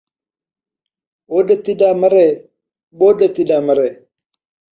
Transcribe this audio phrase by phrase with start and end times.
[1.31, 2.25] اُݙ تݙا مرے،
[2.97, 3.89] ٻݙ تݙا مرے